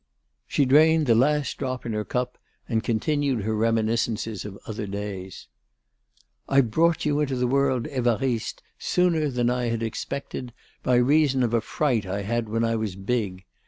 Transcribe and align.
She 0.47 0.65
drained 0.65 1.05
the 1.05 1.13
last 1.13 1.59
drop 1.59 1.85
in 1.85 1.93
her 1.93 2.03
cup 2.03 2.39
and 2.67 2.83
continued 2.83 3.43
her 3.43 3.55
reminiscences 3.55 4.45
of 4.45 4.57
other 4.65 4.87
days: 4.87 5.45
"I 6.49 6.61
brought 6.61 7.05
you 7.05 7.19
into 7.19 7.35
the 7.35 7.45
world, 7.45 7.83
Évariste, 7.83 8.61
sooner 8.79 9.29
than 9.29 9.51
I 9.51 9.65
had 9.65 9.83
expected, 9.83 10.53
by 10.81 10.95
reason 10.95 11.43
of 11.43 11.53
a 11.53 11.61
fright 11.61 12.07
I 12.07 12.23
had 12.23 12.49
when 12.49 12.63
I 12.63 12.77
was 12.77 12.95
big. 12.95 13.45